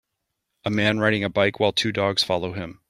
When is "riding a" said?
0.97-1.29